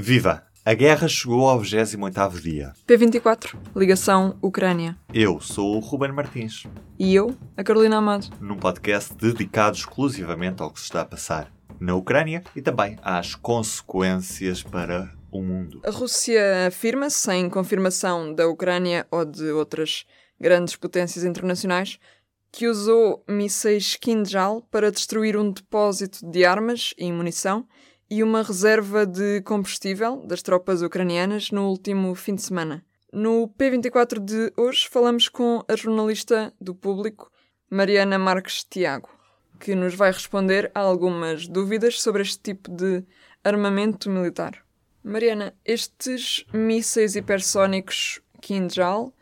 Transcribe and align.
Viva! 0.00 0.44
A 0.64 0.74
guerra 0.74 1.08
chegou 1.08 1.48
ao 1.48 1.60
28º 1.60 2.40
dia. 2.40 2.72
P24, 2.86 3.56
ligação 3.74 4.38
Ucrânia. 4.40 4.96
Eu 5.12 5.40
sou 5.40 5.74
o 5.74 5.80
Ruben 5.80 6.12
Martins, 6.12 6.62
E 6.96 7.16
eu, 7.16 7.36
a 7.56 7.64
Carolina 7.64 7.96
Amado. 7.96 8.28
num 8.40 8.56
podcast 8.56 9.12
dedicado 9.14 9.76
exclusivamente 9.76 10.62
ao 10.62 10.70
que 10.70 10.78
se 10.78 10.84
está 10.84 11.00
a 11.00 11.04
passar 11.04 11.52
na 11.80 11.96
Ucrânia 11.96 12.44
e 12.54 12.62
também 12.62 12.96
às 13.02 13.34
consequências 13.34 14.62
para 14.62 15.12
o 15.32 15.42
mundo. 15.42 15.80
A 15.84 15.90
Rússia 15.90 16.68
afirma, 16.68 17.10
sem 17.10 17.50
confirmação 17.50 18.32
da 18.32 18.46
Ucrânia 18.46 19.04
ou 19.10 19.24
de 19.24 19.50
outras 19.50 20.06
grandes 20.40 20.76
potências 20.76 21.24
internacionais, 21.24 21.98
que 22.52 22.68
usou 22.68 23.24
mísseis 23.28 23.96
Kinjal 23.96 24.62
para 24.70 24.92
destruir 24.92 25.36
um 25.36 25.50
depósito 25.50 26.24
de 26.30 26.44
armas 26.44 26.94
e 26.96 27.10
munição 27.10 27.66
e 28.10 28.22
uma 28.22 28.42
reserva 28.42 29.04
de 29.04 29.42
combustível 29.42 30.24
das 30.26 30.42
tropas 30.42 30.82
ucranianas 30.82 31.50
no 31.50 31.68
último 31.68 32.14
fim 32.14 32.34
de 32.34 32.42
semana. 32.42 32.84
No 33.12 33.48
P24 33.48 34.18
de 34.18 34.52
hoje 34.56 34.88
falamos 34.88 35.28
com 35.28 35.62
a 35.68 35.76
jornalista 35.76 36.52
do 36.60 36.74
público 36.74 37.30
Mariana 37.70 38.18
Marques 38.18 38.64
Tiago, 38.64 39.08
que 39.60 39.74
nos 39.74 39.94
vai 39.94 40.10
responder 40.10 40.70
a 40.74 40.80
algumas 40.80 41.46
dúvidas 41.46 42.00
sobre 42.00 42.22
este 42.22 42.38
tipo 42.38 42.70
de 42.70 43.04
armamento 43.44 44.08
militar. 44.08 44.64
Mariana, 45.02 45.54
estes 45.64 46.44
mísseis 46.52 47.14
hipersónicos 47.14 48.20
Kinjal 48.40 49.12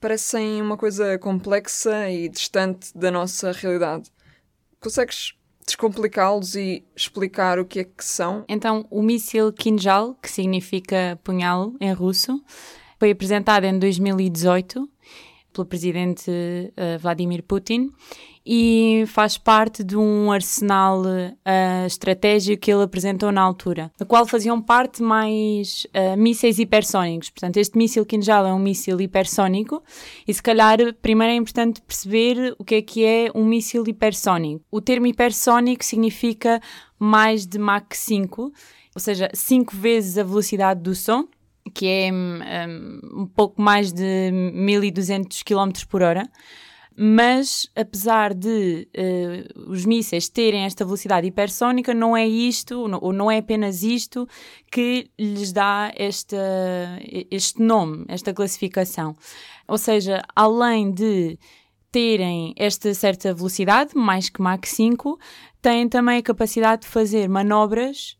parecem 0.00 0.60
uma 0.60 0.76
coisa 0.76 1.18
complexa 1.18 2.10
e 2.10 2.28
distante 2.28 2.96
da 2.96 3.10
nossa 3.10 3.52
realidade. 3.52 4.10
Consegues 4.80 5.34
descomplicá-los 5.66 6.54
e 6.54 6.84
explicar 6.94 7.58
o 7.58 7.64
que 7.64 7.80
é 7.80 7.84
que 7.84 8.04
são? 8.04 8.44
Então, 8.48 8.86
o 8.88 9.02
míssil 9.02 9.52
Kinjal, 9.52 10.14
que 10.14 10.30
significa 10.30 11.18
punhal 11.24 11.72
em 11.80 11.92
russo, 11.92 12.40
foi 12.98 13.10
apresentado 13.10 13.64
em 13.64 13.78
2018 13.78 14.88
pelo 15.52 15.66
presidente 15.66 16.30
uh, 16.30 16.98
Vladimir 16.98 17.42
Putin 17.42 17.90
e 18.46 19.02
faz 19.08 19.36
parte 19.36 19.82
de 19.82 19.96
um 19.96 20.30
arsenal 20.30 21.02
uh, 21.02 21.86
estratégico 21.86 22.62
que 22.62 22.72
ele 22.72 22.84
apresentou 22.84 23.32
na 23.32 23.42
altura, 23.42 23.90
da 23.98 24.06
qual 24.06 24.24
faziam 24.24 24.62
parte 24.62 25.02
mais 25.02 25.84
uh, 25.86 26.16
mísseis 26.16 26.60
hipersónicos. 26.60 27.28
Portanto, 27.30 27.56
este 27.56 27.76
míssil 27.76 28.06
Kinjal 28.06 28.46
é 28.46 28.54
um 28.54 28.58
míssil 28.60 29.00
hipersónico 29.00 29.82
e 30.28 30.32
se 30.32 30.40
calhar 30.40 30.78
primeiro 31.02 31.32
é 31.32 31.36
importante 31.36 31.82
perceber 31.82 32.54
o 32.56 32.64
que 32.64 32.76
é 32.76 32.82
que 32.82 33.04
é 33.04 33.30
um 33.34 33.44
míssil 33.44 33.82
hipersónico. 33.84 34.64
O 34.70 34.80
termo 34.80 35.08
hipersónico 35.08 35.84
significa 35.84 36.60
mais 37.00 37.46
de 37.48 37.58
Mach 37.58 37.88
5, 37.92 38.52
ou 38.94 39.00
seja, 39.00 39.28
5 39.34 39.76
vezes 39.76 40.18
a 40.18 40.22
velocidade 40.22 40.80
do 40.80 40.94
som, 40.94 41.26
que 41.74 41.86
é 41.88 42.12
um, 42.12 43.22
um 43.22 43.26
pouco 43.26 43.60
mais 43.60 43.92
de 43.92 44.30
1200 44.30 45.42
km 45.42 45.72
por 45.88 46.00
hora 46.02 46.30
mas 46.96 47.68
apesar 47.76 48.32
de 48.32 48.88
uh, 48.96 49.70
os 49.70 49.84
mísseis 49.84 50.28
terem 50.28 50.64
esta 50.64 50.84
velocidade 50.84 51.26
hipersónica, 51.26 51.92
não 51.92 52.16
é 52.16 52.26
isto, 52.26 52.88
ou 53.00 53.12
não 53.12 53.30
é 53.30 53.38
apenas 53.38 53.82
isto, 53.82 54.26
que 54.70 55.10
lhes 55.18 55.52
dá 55.52 55.92
esta, 55.94 56.36
este 57.30 57.62
nome, 57.62 58.04
esta 58.08 58.32
classificação. 58.32 59.14
Ou 59.68 59.76
seja, 59.76 60.22
além 60.34 60.90
de 60.90 61.38
terem 61.92 62.54
esta 62.56 62.92
certa 62.94 63.34
velocidade, 63.34 63.94
mais 63.94 64.28
que 64.30 64.40
Mach 64.40 64.64
5, 64.64 65.18
têm 65.60 65.88
também 65.88 66.18
a 66.18 66.22
capacidade 66.22 66.82
de 66.82 66.88
fazer 66.88 67.28
manobras. 67.28 68.16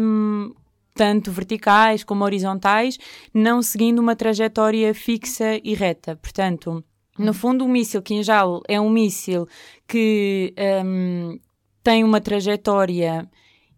Um, 0.00 0.52
tanto 0.96 1.30
verticais 1.30 2.02
como 2.02 2.24
horizontais, 2.24 2.98
não 3.32 3.60
seguindo 3.60 3.98
uma 3.98 4.16
trajetória 4.16 4.94
fixa 4.94 5.60
e 5.62 5.74
reta. 5.74 6.16
Portanto, 6.16 6.82
no 7.18 7.32
fundo, 7.32 7.64
o 7.64 7.68
míssil 7.68 8.02
Kinjal 8.02 8.62
é 8.68 8.80
um 8.80 8.90
míssil 8.90 9.46
que 9.86 10.54
um, 10.84 11.38
tem 11.82 12.04
uma 12.04 12.20
trajetória 12.20 13.28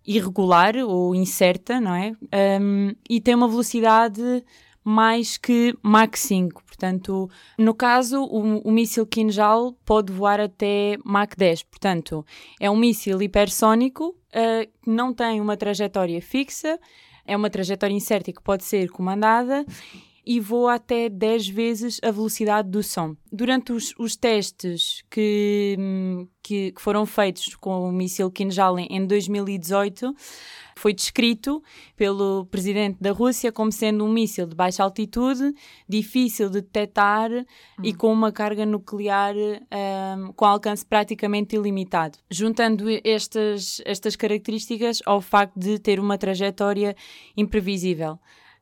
irregular 0.07 0.75
ou 0.77 1.15
incerta, 1.15 1.81
não 1.81 1.95
é? 1.95 2.13
Um, 2.61 2.95
e 3.09 3.21
tem 3.21 3.35
uma 3.35 3.47
velocidade 3.47 4.43
mais 4.83 5.37
que 5.37 5.75
Mach 5.83 6.17
5. 6.17 6.65
Portanto, 6.65 7.29
no 7.59 7.75
caso, 7.75 8.23
o, 8.23 8.61
o 8.61 8.71
míssil 8.71 9.07
Kinjal 9.07 9.75
pode 9.85 10.11
voar 10.11 10.41
até 10.41 10.97
Mach 11.05 11.35
10. 11.37 11.65
Portanto, 11.65 12.25
é 12.59 12.71
um 12.71 12.77
míssil 12.77 13.21
hipersónico 13.21 14.09
uh, 14.09 14.67
que 14.83 14.91
não 14.91 15.13
tem 15.13 15.43
uma 15.43 15.59
trajetória 15.59 16.23
fixa, 16.23 16.79
é 17.27 17.37
uma 17.37 17.51
trajetória 17.51 17.95
incerta 17.95 18.33
que 18.33 18.43
pode 18.43 18.65
ser 18.65 18.89
comandada 18.89 19.67
e 20.29 20.41
voa 20.41 20.75
até 20.75 21.09
10 21.09 21.49
vezes 21.49 21.99
a 22.05 22.11
velocidade 22.11 22.69
do 22.69 22.83
som. 22.83 23.17
Durante 23.33 23.73
os, 23.73 23.95
os 23.99 24.15
testes 24.15 25.03
que, 25.11 25.75
que, 26.43 26.73
que, 26.73 26.83
foram 26.83 27.07
feitos 27.07 27.55
com 27.55 27.89
o 27.89 27.91
míssil 27.91 28.31
Kinjal 28.31 28.79
em 28.79 29.07
2018, 29.07 30.15
foi 30.77 30.93
descrito 30.93 31.63
pelo 31.97 32.45
presidente 32.51 32.99
da 33.01 33.11
Rússia 33.11 33.51
como 33.51 33.73
sendo 33.73 34.05
um 34.05 34.13
míssil 34.13 34.47
de 34.47 34.55
baixa 34.55 34.83
altitude, 34.83 35.55
difícil 35.89 36.51
de 36.51 36.61
detectar 36.61 37.31
e 37.83 37.95
com 37.95 38.13
uma 38.13 38.31
carga 38.31 38.67
nuclear 38.67 39.35
um, 39.35 40.33
com 40.35 40.45
alcance 40.45 40.85
praticamente 40.85 41.57
ilimitado. 41.57 42.19
Juntando 42.31 42.85
estas, 43.03 43.81
estas 43.87 44.15
características 44.15 45.01
ao 45.07 45.23
facto 45.23 45.59
de 45.59 45.79
ter 45.79 45.99
uma 45.99 46.19
trajetória 46.19 46.95
imprevisível. 47.35 48.19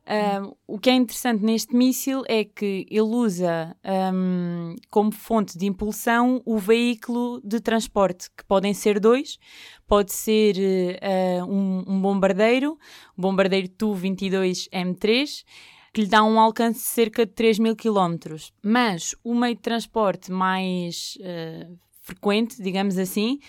Um, 0.08 0.54
o 0.68 0.78
que 0.78 0.88
é 0.88 0.94
interessante 0.94 1.42
neste 1.42 1.74
míssil 1.74 2.22
é 2.28 2.44
que 2.44 2.86
ele 2.88 3.00
usa 3.00 3.76
um, 4.14 4.76
como 4.88 5.10
fonte 5.10 5.58
de 5.58 5.66
impulsão 5.66 6.40
o 6.44 6.58
veículo 6.58 7.40
de 7.42 7.58
transporte, 7.60 8.30
que 8.30 8.44
podem 8.44 8.72
ser 8.72 9.00
dois, 9.00 9.36
pode 9.84 10.12
ser 10.12 10.54
uh, 10.56 11.44
um, 11.44 11.84
um, 11.88 12.00
bombardeiro, 12.00 12.78
o 13.16 13.20
bombardeiro 13.20 13.68
Tu-22M3, 13.68 15.44
que 15.92 16.02
lhe 16.02 16.08
dá 16.08 16.22
um 16.22 16.38
alcance 16.38 16.78
de 16.78 16.86
cerca 16.86 17.26
de 17.26 17.32
3 17.32 17.58
mil 17.58 17.74
km. 17.74 18.36
Mas 18.62 19.12
o 19.24 19.34
meio 19.34 19.56
de 19.56 19.62
transporte 19.62 20.30
mais 20.30 21.18
uh, 21.20 21.76
frequente, 22.02 22.62
digamos 22.62 22.96
assim, 22.96 23.40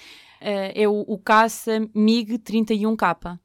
uh, 0.41 0.71
é 0.73 0.87
o, 0.87 1.01
o 1.01 1.19
caça 1.19 1.81
MiG-31K. 1.93 3.37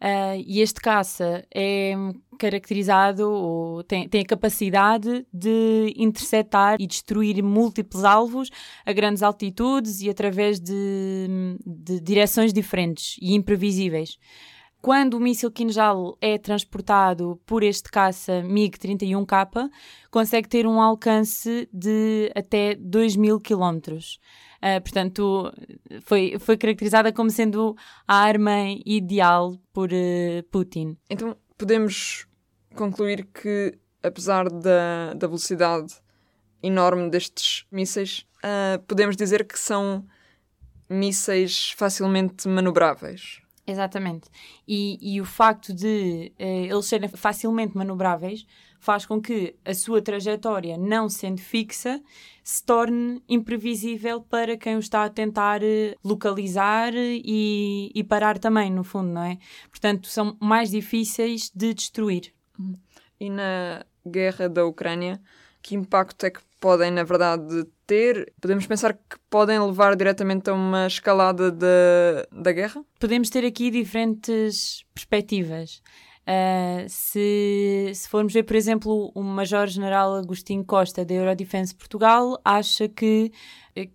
Uh, 0.00 0.36
e 0.46 0.60
este 0.60 0.78
caça 0.78 1.42
é 1.54 1.94
caracterizado 2.38 3.30
ou 3.30 3.82
tem, 3.82 4.06
tem 4.06 4.20
a 4.20 4.26
capacidade 4.26 5.26
de 5.32 5.94
interceptar 5.96 6.76
e 6.78 6.86
destruir 6.86 7.42
múltiplos 7.42 8.04
alvos 8.04 8.50
a 8.84 8.92
grandes 8.92 9.22
altitudes 9.22 10.02
e 10.02 10.10
através 10.10 10.60
de, 10.60 11.56
de 11.64 11.98
direções 12.00 12.52
diferentes 12.52 13.16
e 13.22 13.34
imprevisíveis. 13.34 14.18
Quando 14.86 15.14
o 15.14 15.20
míssil 15.20 15.50
Kinjal 15.50 16.16
é 16.20 16.38
transportado 16.38 17.40
por 17.44 17.64
este 17.64 17.90
caça 17.90 18.40
MiG-31K, 18.44 19.68
consegue 20.12 20.48
ter 20.48 20.64
um 20.64 20.80
alcance 20.80 21.68
de 21.72 22.30
até 22.36 22.76
2 22.76 23.16
mil 23.16 23.40
quilómetros. 23.40 24.20
Uh, 24.62 24.80
portanto, 24.80 25.52
foi, 26.02 26.36
foi 26.38 26.56
caracterizada 26.56 27.12
como 27.12 27.30
sendo 27.30 27.74
a 28.06 28.14
arma 28.14 28.60
ideal 28.86 29.58
por 29.72 29.90
uh, 29.90 30.42
Putin. 30.52 30.96
Então, 31.10 31.36
podemos 31.58 32.28
concluir 32.76 33.26
que, 33.34 33.76
apesar 34.00 34.48
da, 34.48 35.14
da 35.14 35.26
velocidade 35.26 35.94
enorme 36.62 37.10
destes 37.10 37.66
mísseis, 37.72 38.24
uh, 38.36 38.80
podemos 38.86 39.16
dizer 39.16 39.44
que 39.48 39.58
são 39.58 40.06
mísseis 40.88 41.72
facilmente 41.72 42.46
manobráveis. 42.46 43.44
Exatamente. 43.66 44.28
E, 44.66 44.98
e 45.14 45.20
o 45.20 45.24
facto 45.24 45.74
de 45.74 46.32
uh, 46.38 46.44
eles 46.44 46.86
serem 46.86 47.08
facilmente 47.08 47.76
manobráveis 47.76 48.46
faz 48.78 49.04
com 49.04 49.20
que 49.20 49.56
a 49.64 49.74
sua 49.74 50.00
trajetória, 50.00 50.78
não 50.78 51.08
sendo 51.08 51.40
fixa, 51.40 52.00
se 52.44 52.62
torne 52.62 53.20
imprevisível 53.28 54.20
para 54.20 54.56
quem 54.56 54.76
o 54.76 54.78
está 54.78 55.04
a 55.04 55.10
tentar 55.10 55.62
uh, 55.62 55.96
localizar 56.04 56.92
e, 56.94 57.90
e 57.92 58.04
parar 58.04 58.38
também, 58.38 58.70
no 58.70 58.84
fundo, 58.84 59.08
não 59.08 59.22
é? 59.24 59.38
Portanto, 59.68 60.06
são 60.06 60.36
mais 60.40 60.70
difíceis 60.70 61.50
de 61.52 61.74
destruir. 61.74 62.32
E 63.18 63.28
na 63.28 63.84
guerra 64.06 64.48
da 64.48 64.64
Ucrânia, 64.64 65.20
que 65.60 65.74
impacto 65.74 66.24
é 66.24 66.30
que 66.30 66.40
podem, 66.60 66.92
na 66.92 67.02
verdade, 67.02 67.66
ter? 67.86 68.32
Podemos 68.40 68.66
pensar 68.66 68.94
que 68.94 69.16
podem 69.30 69.58
levar 69.58 69.96
diretamente 69.96 70.50
a 70.50 70.54
uma 70.54 70.86
escalada 70.86 71.50
da, 71.50 72.26
da 72.32 72.52
guerra? 72.52 72.84
Podemos 72.98 73.30
ter 73.30 73.44
aqui 73.44 73.70
diferentes 73.70 74.84
perspectivas. 74.94 75.82
Uh, 76.28 76.88
se, 76.88 77.92
se 77.94 78.08
formos 78.08 78.32
ver, 78.32 78.42
por 78.42 78.56
exemplo, 78.56 79.12
o 79.14 79.22
Major-General 79.22 80.16
Agostinho 80.16 80.64
Costa 80.64 81.04
da 81.04 81.14
Eurodefense 81.14 81.72
Portugal 81.72 82.36
acha 82.44 82.88
que, 82.88 83.30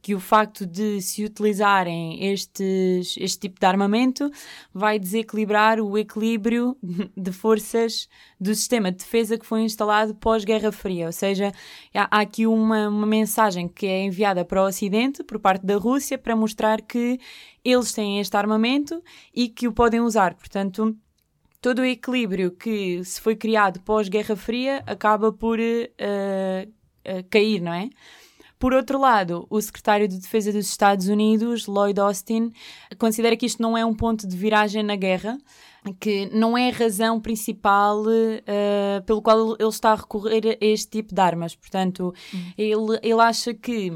que 0.01 0.15
o 0.15 0.19
facto 0.19 0.65
de 0.65 1.01
se 1.01 1.25
utilizarem 1.25 2.31
estes, 2.31 3.17
este 3.17 3.37
tipo 3.37 3.59
de 3.59 3.65
armamento 3.65 4.31
vai 4.73 4.97
desequilibrar 4.97 5.81
o 5.81 5.97
equilíbrio 5.97 6.77
de 7.17 7.33
forças 7.33 8.07
do 8.39 8.55
sistema 8.55 8.93
de 8.93 8.99
defesa 8.99 9.37
que 9.37 9.45
foi 9.45 9.63
instalado 9.63 10.15
pós-Guerra 10.15 10.71
Fria. 10.71 11.07
Ou 11.07 11.11
seja, 11.11 11.51
há, 11.93 12.21
aqui 12.21 12.47
uma, 12.47 12.87
uma 12.87 13.05
mensagem 13.05 13.67
que 13.67 13.85
é 13.85 14.05
enviada 14.05 14.45
para 14.45 14.63
o 14.63 14.67
Ocidente 14.67 15.21
por 15.21 15.37
parte 15.37 15.65
da 15.65 15.75
Rússia 15.75 16.17
para 16.17 16.33
mostrar 16.33 16.81
que 16.81 17.19
eles 17.61 17.91
têm 17.91 18.21
este 18.21 18.37
armamento 18.37 19.03
e 19.35 19.49
que 19.49 19.67
o 19.67 19.73
podem 19.73 19.99
usar. 19.99 20.33
Portanto, 20.35 20.95
todo 21.61 21.79
o 21.79 21.85
equilíbrio 21.85 22.51
que 22.51 23.03
se 23.05 23.21
foi 23.21 23.35
criado 23.35 23.79
pós-Guerra 23.81 24.35
Fria 24.35 24.83
acaba 24.87 25.31
por 25.31 25.59
uh, 25.59 25.61
uh, 25.61 27.23
cair, 27.29 27.61
não 27.61 27.73
é? 27.73 27.89
Por 28.57 28.73
outro 28.73 28.99
lado, 28.99 29.47
o 29.49 29.59
secretário 29.59 30.07
de 30.07 30.19
Defesa 30.19 30.51
dos 30.51 30.67
Estados 30.67 31.07
Unidos, 31.07 31.65
Lloyd 31.65 31.99
Austin, 31.99 32.51
considera 32.99 33.35
que 33.35 33.45
isto 33.45 33.61
não 33.61 33.75
é 33.75 33.83
um 33.83 33.93
ponto 33.93 34.27
de 34.27 34.37
viragem 34.37 34.83
na 34.83 34.95
guerra, 34.95 35.37
que 35.99 36.27
não 36.27 36.57
é 36.57 36.69
a 36.69 36.73
razão 36.73 37.19
principal 37.19 38.01
uh, 38.01 39.03
pelo 39.05 39.21
qual 39.21 39.55
ele 39.59 39.69
está 39.69 39.91
a 39.91 39.95
recorrer 39.95 40.57
a 40.61 40.65
este 40.65 40.89
tipo 40.89 41.15
de 41.15 41.19
armas. 41.19 41.55
Portanto, 41.55 42.13
uhum. 42.33 42.53
ele, 42.57 42.99
ele 43.01 43.21
acha 43.21 43.53
que 43.53 43.91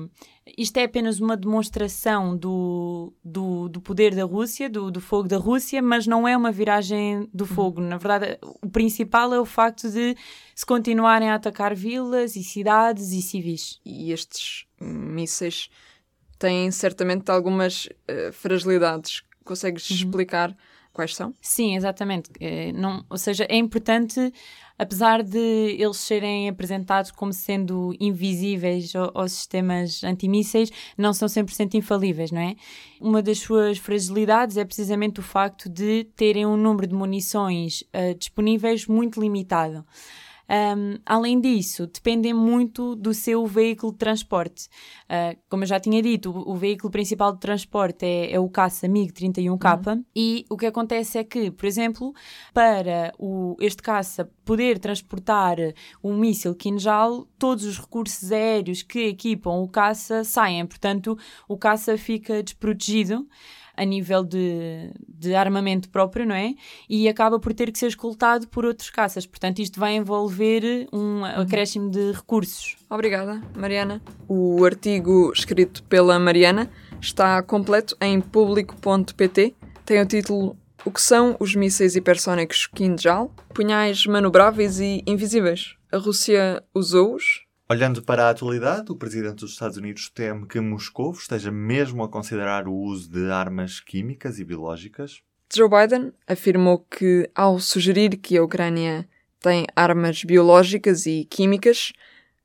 isto 0.57 0.77
é 0.77 0.83
apenas 0.83 1.19
uma 1.19 1.37
demonstração 1.37 2.35
do, 2.35 3.13
do, 3.23 3.69
do 3.69 3.81
poder 3.81 4.15
da 4.15 4.23
Rússia, 4.23 4.69
do, 4.69 4.89
do, 4.89 5.01
fogo 5.01 5.27
da 5.27 5.37
Rússia, 5.37 5.81
mas 5.81 6.07
não 6.07 6.27
é 6.27 6.35
uma 6.35 6.51
viragem 6.51 7.29
do 7.33 7.43
uhum. 7.43 7.49
fogo. 7.49 7.81
Na 7.81 7.97
verdade, 7.97 8.37
o 8.41 8.69
principal 8.69 9.33
é 9.33 9.39
o 9.39 9.45
facto 9.45 9.89
de 9.89 10.15
se 10.55 10.65
continuarem 10.65 11.29
a 11.29 11.35
atacar 11.35 11.75
vilas 11.75 12.35
e 12.35 12.43
cidades 12.43 13.11
e 13.11 13.21
civis. 13.21 13.79
E 13.85 14.11
estes 14.11 14.65
mísseis 14.79 15.69
têm 16.39 16.71
certamente 16.71 17.29
algumas 17.29 17.85
uh, 17.85 18.33
fragilidades. 18.33 19.23
Consegues 19.43 19.87
uhum. 19.89 19.95
explicar 19.97 20.55
quais 20.95 21.15
são? 21.15 21.33
Sim, 21.41 21.75
exatamente. 21.75 22.31
É, 22.39 22.71
não, 22.71 23.05
ou 23.09 23.17
seja, 23.17 23.45
é 23.47 23.57
importante 23.57 24.33
apesar 24.77 25.23
de 25.23 25.37
eles 25.79 25.97
serem 25.97 26.49
apresentados 26.49 27.11
como 27.11 27.31
sendo 27.31 27.95
invisíveis 27.99 28.93
aos 29.13 29.31
sistemas 29.31 30.03
antimísseis, 30.03 30.69
não 30.97 31.13
são 31.13 31.27
100% 31.27 31.75
infalíveis, 31.75 32.31
não 32.31 32.41
é? 32.41 32.55
Uma 32.99 33.21
das 33.21 33.39
suas 33.39 33.77
fragilidades 33.77 34.57
é 34.57 34.65
precisamente 34.65 35.19
o 35.19 35.23
facto 35.23 35.69
de 35.69 36.05
terem 36.15 36.45
um 36.45 36.57
número 36.57 36.87
de 36.87 36.95
munições 36.95 37.81
uh, 37.93 38.13
disponíveis 38.17 38.85
muito 38.85 39.19
limitado. 39.19 39.85
Um, 40.49 40.99
além 41.05 41.39
disso, 41.39 41.87
dependem 41.87 42.33
muito 42.33 42.95
do 42.95 43.13
seu 43.13 43.45
veículo 43.47 43.91
de 43.91 43.97
transporte. 43.97 44.67
Uh, 45.09 45.37
como 45.49 45.63
eu 45.63 45.67
já 45.67 45.79
tinha 45.79 46.01
dito, 46.01 46.29
o, 46.31 46.51
o, 46.51 46.55
veículo 46.55 46.91
principal 46.91 47.33
de 47.33 47.39
transporte 47.39 48.05
é, 48.05 48.33
é 48.33 48.39
o 48.39 48.47
caça 48.49 48.87
MiG-31K 48.87 49.87
uhum. 49.87 50.05
e 50.15 50.45
o 50.49 50.57
que 50.57 50.65
acontece 50.65 51.17
é 51.17 51.23
que, 51.23 51.49
por 51.49 51.65
exemplo, 51.65 52.13
para 52.53 53.13
o, 53.17 53.55
este 53.59 53.81
caça 53.81 54.29
poder 54.43 54.77
transportar 54.79 55.57
um 56.03 56.15
míssil 56.15 56.53
Kinjal, 56.55 57.27
todos 57.39 57.65
os 57.65 57.79
recursos 57.79 58.31
aéreos 58.31 58.83
que 58.83 59.07
equipam 59.07 59.61
o 59.61 59.67
caça 59.67 60.23
saem, 60.23 60.65
portanto, 60.65 61.17
o 61.47 61.57
caça 61.57 61.97
fica 61.97 62.43
desprotegido 62.43 63.27
a 63.75 63.85
nível 63.85 64.23
de, 64.23 64.91
de 65.07 65.35
armamento 65.35 65.89
próprio, 65.89 66.25
não 66.25 66.35
é? 66.35 66.53
E 66.89 67.07
acaba 67.07 67.39
por 67.39 67.53
ter 67.53 67.71
que 67.71 67.79
ser 67.79 67.87
escoltado 67.87 68.47
por 68.47 68.65
outros 68.65 68.89
caças. 68.89 69.25
Portanto, 69.25 69.59
isto 69.59 69.79
vai 69.79 69.95
envolver 69.95 70.87
um 70.91 71.23
acréscimo 71.23 71.89
de 71.89 72.11
recursos. 72.11 72.75
Obrigada, 72.89 73.41
Mariana. 73.55 74.01
O 74.27 74.63
artigo 74.63 75.31
escrito 75.33 75.83
pela 75.83 76.19
Mariana 76.19 76.69
está 77.01 77.41
completo 77.41 77.95
em 78.01 78.19
público.pt. 78.21 79.55
Tem 79.85 80.01
o 80.01 80.05
título 80.05 80.57
O 80.83 80.91
que 80.91 81.01
são 81.01 81.35
os 81.39 81.55
mísseis 81.55 81.95
hipersónicos 81.95 82.67
Kinjal? 82.67 83.31
Punhais 83.53 84.05
manobráveis 84.05 84.79
e 84.79 85.03
invisíveis. 85.05 85.75
A 85.91 85.97
Rússia 85.97 86.63
usou-os 86.73 87.44
Olhando 87.67 88.03
para 88.03 88.27
a 88.27 88.29
atualidade, 88.29 88.91
o 88.91 88.95
presidente 88.95 89.37
dos 89.37 89.53
Estados 89.53 89.75
Unidos 89.77 90.07
teme 90.07 90.45
que 90.45 90.59
Moscou 90.59 91.11
esteja 91.13 91.51
mesmo 91.51 92.03
a 92.03 92.09
considerar 92.09 92.67
o 92.67 92.73
uso 92.73 93.09
de 93.09 93.31
armas 93.31 93.79
químicas 93.79 94.37
e 94.37 94.45
biológicas. 94.45 95.23
Joe 95.51 95.67
Biden 95.67 96.13
afirmou 96.27 96.79
que, 96.79 97.27
ao 97.33 97.59
sugerir 97.59 98.17
que 98.17 98.37
a 98.37 98.43
Ucrânia 98.43 99.09
tem 99.39 99.65
armas 99.75 100.23
biológicas 100.23 101.07
e 101.07 101.25
químicas, 101.25 101.91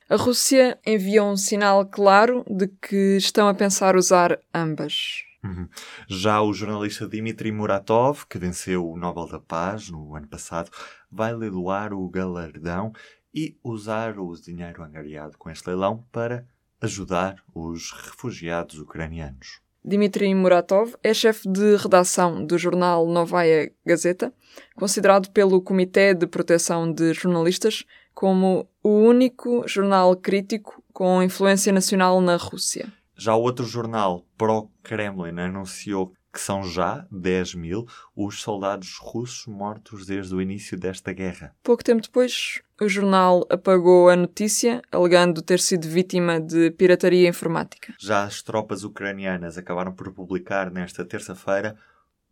a 0.09 0.17
Rússia 0.17 0.79
enviou 0.87 1.31
um 1.31 1.37
sinal 1.37 1.85
claro 1.85 2.43
de 2.49 2.69
que 2.69 3.19
estão 3.19 3.47
a 3.47 3.53
pensar 3.53 3.97
usar 3.97 4.39
ambas. 4.55 5.23
Uhum. 5.45 5.69
Já 6.09 6.41
o 6.43 6.53
jornalista 6.53 7.07
Dmitry 7.07 7.53
Muratov, 7.53 8.27
que 8.27 8.39
venceu 8.39 8.89
o 8.89 8.97
Nobel 8.97 9.27
da 9.27 9.39
Paz 9.39 9.91
no 9.91 10.15
ano 10.15 10.29
passado, 10.29 10.71
vai 11.11 11.35
leiloar 11.35 11.93
o 11.93 12.09
galardão 12.09 12.93
e 13.35 13.57
usar 13.63 14.19
o 14.19 14.35
dinheiro 14.35 14.83
angariado 14.83 15.37
com 15.39 15.51
este 15.51 15.69
leilão 15.69 16.05
para 16.11 16.47
ajudar 16.81 17.37
os 17.55 17.93
refugiados 17.93 18.79
ucranianos. 18.79 19.61
Dmitry 19.83 20.35
Muratov 20.35 20.95
é 21.03 21.15
chefe 21.15 21.49
de 21.49 21.77
redação 21.77 22.45
do 22.45 22.59
jornal 22.59 23.07
Novaya 23.07 23.73
Gazeta, 23.85 24.33
considerado 24.77 25.31
pelo 25.31 25.63
Comitê 25.63 26.13
de 26.13 26.27
Proteção 26.27 26.93
de 26.93 27.15
Jornalistas 27.15 27.85
como 28.13 28.69
o 28.83 28.91
único 28.91 29.67
jornal 29.67 30.15
crítico 30.17 30.83
com 30.93 31.23
influência 31.23 31.73
nacional 31.73 32.21
na 32.21 32.37
Rússia. 32.37 32.93
Já 33.17 33.35
o 33.35 33.43
outro 33.43 33.65
jornal, 33.65 34.27
Pro-Kremlin, 34.37 35.39
anunciou 35.39 36.13
que 36.33 36.41
são 36.41 36.63
já 36.63 37.07
10 37.11 37.55
mil 37.55 37.87
os 38.15 38.41
soldados 38.41 38.97
russos 38.99 39.47
mortos 39.47 40.07
desde 40.07 40.35
o 40.35 40.41
início 40.41 40.79
desta 40.79 41.13
guerra. 41.13 41.55
Pouco 41.63 41.83
tempo 41.83 42.03
depois, 42.03 42.61
o 42.81 42.89
jornal 42.89 43.47
apagou 43.51 44.09
a 44.09 44.17
notícia, 44.17 44.81
alegando 44.91 45.43
ter 45.43 45.61
sido 45.61 45.89
vítima 45.89 46.41
de 46.41 46.71
pirataria 46.71 47.29
informática. 47.29 47.95
Já 47.99 48.25
as 48.25 48.43
tropas 48.43 48.85
ucranianas 48.85 49.59
acabaram 49.59 49.93
por 49.93 50.13
publicar 50.13 50.71
nesta 50.71 51.05
terça-feira 51.05 51.77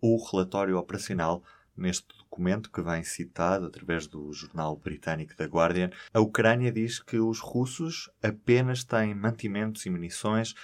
o 0.00 0.16
relatório 0.30 0.78
operacional. 0.78 1.42
Neste 1.76 2.08
documento, 2.18 2.72
que 2.72 2.82
vem 2.82 3.04
citado 3.04 3.66
através 3.66 4.08
do 4.08 4.32
jornal 4.32 4.76
britânico 4.76 5.36
The 5.36 5.44
Guardian, 5.44 5.90
a 6.12 6.18
Ucrânia 6.18 6.72
diz 6.72 6.98
que 6.98 7.18
os 7.18 7.38
russos 7.38 8.10
apenas 8.20 8.82
têm 8.82 9.14
mantimentos 9.14 9.86
e 9.86 9.90
munições 9.90 10.54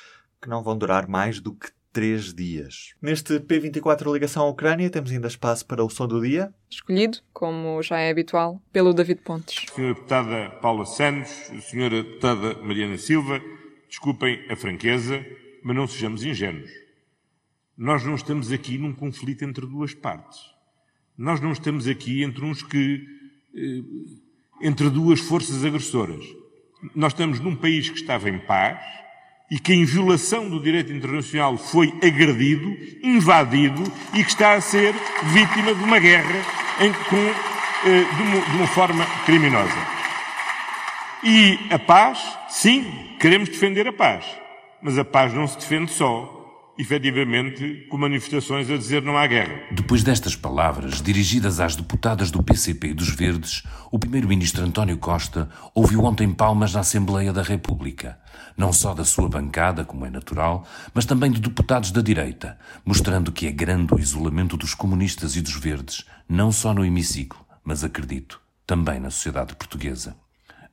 que 0.42 0.48
não 0.48 0.62
vão 0.62 0.76
durar 0.76 1.06
mais 1.06 1.40
do 1.40 1.54
que 1.54 1.70
três 1.94 2.34
dias. 2.34 2.92
Neste 3.00 3.38
P24 3.38 4.12
Ligação 4.12 4.42
à 4.42 4.48
Ucrânia 4.48 4.90
temos 4.90 5.12
ainda 5.12 5.28
espaço 5.28 5.64
para 5.64 5.82
o 5.82 5.88
som 5.88 6.08
do 6.08 6.20
dia. 6.20 6.52
Escolhido, 6.68 7.18
como 7.32 7.80
já 7.82 8.00
é 8.00 8.10
habitual, 8.10 8.60
pelo 8.72 8.92
David 8.92 9.20
Pontes. 9.22 9.64
Senhora 9.72 9.94
Deputada 9.94 10.50
Paula 10.60 10.84
Santos, 10.84 11.30
Senhora 11.62 12.02
Deputada 12.02 12.60
Mariana 12.60 12.98
Silva, 12.98 13.40
desculpem 13.88 14.44
a 14.50 14.56
franqueza, 14.56 15.24
mas 15.62 15.76
não 15.76 15.86
sejamos 15.86 16.24
ingênuos. 16.24 16.70
Nós 17.78 18.04
não 18.04 18.16
estamos 18.16 18.50
aqui 18.50 18.76
num 18.76 18.92
conflito 18.92 19.44
entre 19.44 19.64
duas 19.64 19.94
partes. 19.94 20.40
Nós 21.16 21.40
não 21.40 21.52
estamos 21.52 21.86
aqui 21.86 22.24
entre 22.24 22.44
uns 22.44 22.62
que. 22.62 23.06
Eh, 23.54 24.66
entre 24.66 24.90
duas 24.90 25.20
forças 25.20 25.64
agressoras. 25.64 26.24
Nós 26.94 27.12
estamos 27.12 27.38
num 27.38 27.54
país 27.54 27.88
que 27.88 27.98
estava 27.98 28.28
em 28.28 28.38
paz 28.40 29.03
e 29.50 29.58
que, 29.58 29.74
em 29.74 29.84
violação 29.84 30.48
do 30.48 30.60
direito 30.60 30.92
internacional, 30.92 31.56
foi 31.56 31.92
agredido, 32.02 32.76
invadido 33.02 33.82
e 34.14 34.24
que 34.24 34.30
está 34.30 34.54
a 34.54 34.60
ser 34.60 34.94
vítima 35.24 35.74
de 35.74 35.82
uma 35.82 35.98
guerra 35.98 36.42
em, 36.80 36.92
com, 36.92 37.16
eh, 37.16 38.04
de, 38.16 38.22
uma, 38.22 38.40
de 38.40 38.56
uma 38.56 38.66
forma 38.66 39.06
criminosa. 39.24 39.94
E 41.22 41.58
a 41.70 41.78
paz, 41.78 42.38
sim, 42.48 42.84
queremos 43.18 43.48
defender 43.48 43.86
a 43.88 43.92
paz, 43.92 44.24
mas 44.82 44.98
a 44.98 45.04
paz 45.04 45.32
não 45.32 45.46
se 45.46 45.58
defende 45.58 45.90
só 45.90 46.43
efetivamente, 46.78 47.86
com 47.88 47.96
manifestações 47.96 48.70
a 48.70 48.76
dizer 48.76 49.02
não 49.02 49.16
há 49.16 49.26
guerra. 49.26 49.60
Depois 49.70 50.02
destas 50.02 50.34
palavras, 50.34 51.00
dirigidas 51.00 51.60
às 51.60 51.76
deputadas 51.76 52.30
do 52.30 52.42
PCP 52.42 52.88
e 52.88 52.94
dos 52.94 53.08
Verdes, 53.10 53.62
o 53.90 53.98
primeiro-ministro 53.98 54.64
António 54.64 54.98
Costa 54.98 55.48
ouviu 55.74 56.02
ontem 56.04 56.32
palmas 56.32 56.74
na 56.74 56.80
Assembleia 56.80 57.32
da 57.32 57.42
República, 57.42 58.18
não 58.56 58.72
só 58.72 58.94
da 58.94 59.04
sua 59.04 59.28
bancada, 59.28 59.84
como 59.84 60.04
é 60.06 60.10
natural, 60.10 60.66
mas 60.92 61.04
também 61.04 61.30
de 61.30 61.40
deputados 61.40 61.90
da 61.90 62.00
direita, 62.00 62.58
mostrando 62.84 63.32
que 63.32 63.46
é 63.46 63.52
grande 63.52 63.94
o 63.94 64.00
isolamento 64.00 64.56
dos 64.56 64.74
comunistas 64.74 65.36
e 65.36 65.40
dos 65.40 65.54
Verdes, 65.54 66.04
não 66.28 66.50
só 66.50 66.74
no 66.74 66.84
hemiciclo, 66.84 67.44
mas 67.62 67.84
acredito, 67.84 68.40
também 68.66 68.98
na 68.98 69.10
sociedade 69.10 69.54
portuguesa. 69.54 70.16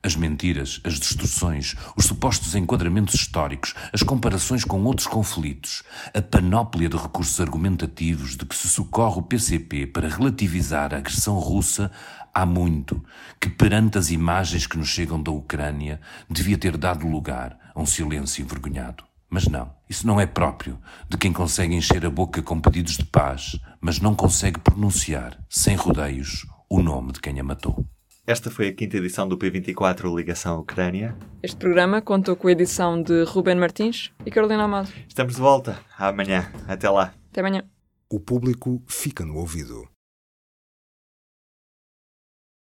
As 0.04 0.16
mentiras, 0.16 0.80
as 0.82 0.94
distorções, 0.94 1.76
os 1.96 2.06
supostos 2.06 2.56
enquadramentos 2.56 3.14
históricos, 3.14 3.72
as 3.92 4.02
comparações 4.02 4.64
com 4.64 4.82
outros 4.82 5.06
conflitos, 5.06 5.84
a 6.12 6.20
panóplia 6.20 6.88
de 6.88 6.96
recursos 6.96 7.40
argumentativos 7.40 8.36
de 8.36 8.44
que 8.44 8.56
se 8.56 8.68
socorre 8.68 9.20
o 9.20 9.22
PCP 9.22 9.86
para 9.86 10.08
relativizar 10.08 10.92
a 10.92 10.96
agressão 10.96 11.38
russa, 11.38 11.88
há 12.34 12.44
muito 12.44 13.00
que, 13.40 13.48
perante 13.48 13.96
as 13.96 14.10
imagens 14.10 14.66
que 14.66 14.76
nos 14.76 14.88
chegam 14.88 15.22
da 15.22 15.30
Ucrânia, 15.30 16.00
devia 16.28 16.58
ter 16.58 16.76
dado 16.76 17.06
lugar 17.06 17.56
a 17.72 17.80
um 17.80 17.86
silêncio 17.86 18.42
envergonhado. 18.42 19.04
Mas 19.30 19.46
não, 19.46 19.72
isso 19.88 20.04
não 20.04 20.20
é 20.20 20.26
próprio 20.26 20.80
de 21.08 21.16
quem 21.16 21.32
consegue 21.32 21.76
encher 21.76 22.04
a 22.04 22.10
boca 22.10 22.42
com 22.42 22.60
pedidos 22.60 22.96
de 22.96 23.04
paz, 23.04 23.56
mas 23.80 24.00
não 24.00 24.16
consegue 24.16 24.58
pronunciar, 24.58 25.38
sem 25.48 25.76
rodeios, 25.76 26.44
o 26.68 26.82
nome 26.82 27.12
de 27.12 27.20
quem 27.20 27.38
a 27.38 27.44
matou. 27.44 27.86
Esta 28.24 28.52
foi 28.52 28.68
a 28.68 28.72
quinta 28.72 28.96
edição 28.98 29.26
do 29.26 29.36
P24 29.36 30.14
Ligação 30.14 30.60
Ucrânia. 30.60 31.16
Este 31.42 31.56
programa 31.56 32.00
contou 32.00 32.36
com 32.36 32.46
a 32.46 32.52
edição 32.52 33.02
de 33.02 33.24
Ruben 33.24 33.56
Martins 33.56 34.12
e 34.24 34.30
Carolina 34.30 34.62
Amado. 34.62 34.92
Estamos 35.08 35.34
de 35.34 35.40
volta 35.40 35.80
amanhã. 35.98 36.48
Até 36.68 36.88
lá. 36.88 37.12
Até 37.32 37.40
amanhã. 37.40 37.64
O 38.08 38.20
público 38.20 38.80
fica 38.86 39.24
no 39.24 39.34
ouvido. 39.38 39.91